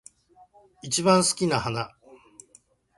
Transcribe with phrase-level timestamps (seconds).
[0.81, 1.91] 一番好きな花